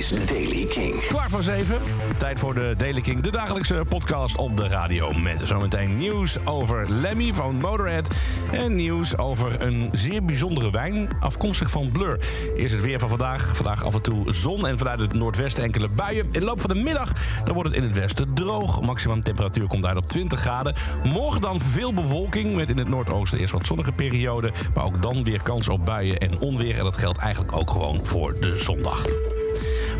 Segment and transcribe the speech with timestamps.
[0.00, 1.00] is Daily King.
[1.00, 1.82] Kwart voor zeven.
[2.16, 5.12] Tijd voor de Daily King, de dagelijkse podcast op de radio.
[5.12, 8.14] Met zometeen nieuws over Lemmy van Motorhead.
[8.52, 12.18] En nieuws over een zeer bijzondere wijn, afkomstig van Blur.
[12.56, 13.56] Eerst het weer van vandaag.
[13.56, 16.24] Vandaag af en toe zon en vanuit het noordwesten enkele buien.
[16.24, 17.12] In de loop van de middag
[17.44, 18.80] dan wordt het in het westen droog.
[18.80, 20.74] Maximum temperatuur komt uit op 20 graden.
[21.04, 24.52] Morgen dan veel bewolking met in het noordoosten eerst wat zonnige periode.
[24.74, 26.78] Maar ook dan weer kans op buien en onweer.
[26.78, 29.06] En dat geldt eigenlijk ook gewoon voor de zondag.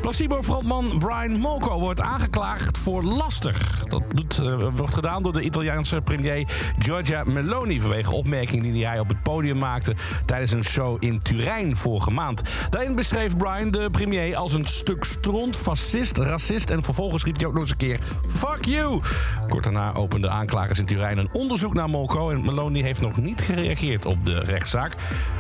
[0.01, 3.85] Placebo-frontman Brian Molko wordt aangeklaagd voor lastig.
[3.89, 6.49] Dat doet, uh, wordt gedaan door de Italiaanse premier
[6.79, 7.81] Giorgia Meloni...
[7.81, 9.95] vanwege opmerkingen die hij op het podium maakte...
[10.25, 12.43] tijdens een show in Turijn vorige maand.
[12.71, 16.71] Daarin beschreef Brian de premier als een stuk stront, fascist, racist...
[16.71, 19.01] en vervolgens riep hij ook nog eens een keer fuck you.
[19.49, 22.31] Kort daarna openden aanklagers in Turijn een onderzoek naar Molko...
[22.31, 24.95] en Meloni heeft nog niet gereageerd op de rechtszaak.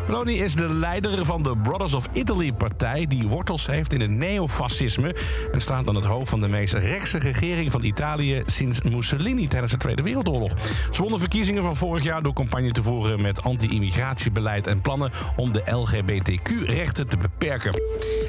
[0.06, 3.06] Meloni is de leider van de Brothers of Italy-partij...
[3.06, 4.10] die wortels heeft in het
[4.50, 5.14] neofascisme...
[5.52, 8.42] en staat aan het hoofd van de meest rechtse regering van Italië...
[8.46, 10.52] sinds Mussolini tijdens de Tweede Wereldoorlog.
[10.90, 13.20] Ze won de verkiezingen van vorig jaar door campagne te voeren...
[13.22, 17.80] met anti-immigratiebeleid en plannen om de LGBTQ-rechten te beperken.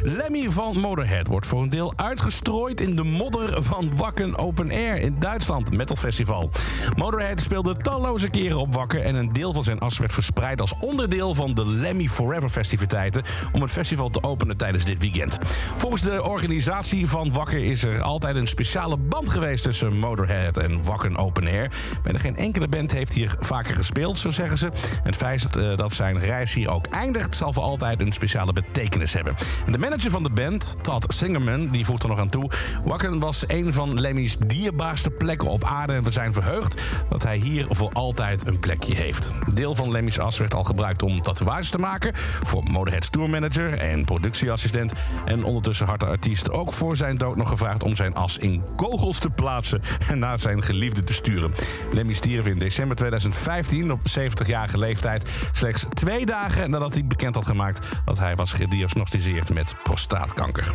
[0.01, 2.81] Lemmy van Motorhead wordt voor een deel uitgestrooid...
[2.81, 6.49] in de modder van Wakken Open Air in Duitsland, Metal Festival.
[6.97, 9.03] Motorhead speelde talloze keren op Wakken...
[9.03, 13.23] en een deel van zijn as werd verspreid als onderdeel van de Lemmy Forever festiviteiten...
[13.51, 15.39] om het festival te openen tijdens dit weekend.
[15.75, 19.63] Volgens de organisatie van Wakker is er altijd een speciale band geweest...
[19.63, 21.71] tussen Motorhead en Wakken Open Air.
[22.03, 24.71] Bijna geen enkele band heeft hier vaker gespeeld, zo zeggen ze.
[25.03, 27.35] Het feit dat zijn reis hier ook eindigt...
[27.35, 29.35] zal voor altijd een speciale betekenis hebben.
[29.65, 32.49] En de manager van de band, Todd Singerman, die voegt er nog aan toe...
[32.83, 35.93] Wakken was een van Lemmy's dierbaarste plekken op aarde...
[35.93, 39.31] en we zijn verheugd dat hij hier voor altijd een plekje heeft.
[39.53, 42.11] Deel van Lemmy's as werd al gebruikt om tatoeages te maken...
[42.43, 44.91] voor Motorhead's tourmanager en productieassistent...
[45.25, 47.83] en ondertussen de artiest ook voor zijn dood nog gevraagd...
[47.83, 51.53] om zijn as in kogels te plaatsen en naar zijn geliefde te sturen.
[51.91, 55.29] Lemmy stierf in december 2015 op 70-jarige leeftijd...
[55.51, 57.87] slechts twee dagen nadat hij bekend had gemaakt...
[58.05, 60.71] dat hij was gediagnosticeerd met prostaatkanker.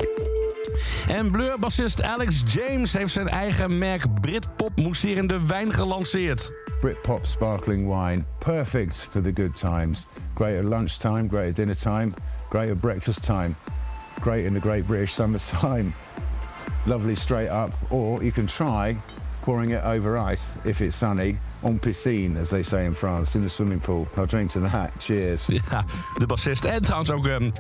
[1.09, 6.53] En Blur-bassist Alex James heeft zijn eigen merk Britpop mousserende wijn gelanceerd.
[6.81, 10.07] Britpop sparkling wine, perfect for the good times.
[10.35, 12.13] Great at lunchtime, great at dinner time,
[12.49, 13.55] great at breakfast time,
[14.21, 15.95] great in the great British summertime.
[16.87, 18.97] Lovely straight up, or you can try
[19.47, 23.43] pouring it over ice if it's sunny on piscine, as they say in France, in
[23.43, 24.07] the swimming pool.
[24.17, 24.91] I'll drink to that.
[24.99, 25.47] Cheers.
[25.71, 25.85] Ja,
[26.17, 27.53] de bassist en trouwens ook um,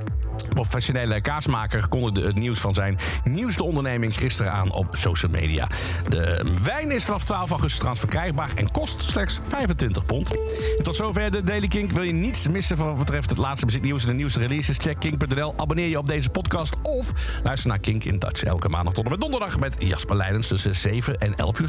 [0.48, 5.68] professionele kaasmaker kondigde het nieuws van zijn nieuwste onderneming gisteren aan op social media.
[6.08, 10.30] De wijn is vanaf 12 augustus verkrijgbaar en kost slechts 25 pond.
[10.82, 11.90] Tot zover de Daily Kink.
[11.90, 14.76] Wil je niets missen wat betreft het laatste muzieknieuws en de nieuwste releases?
[14.78, 18.94] Check kink.nl, abonneer je op deze podcast of luister naar Kink in Dutch elke maandag
[18.94, 21.68] tot en met donderdag met Jasper Leidens tussen 7 en 11 uur